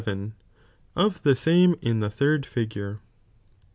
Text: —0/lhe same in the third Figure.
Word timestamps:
—0/lhe 0.97 1.37
same 1.37 1.75
in 1.79 1.99
the 1.99 2.09
third 2.09 2.43
Figure. 2.43 3.01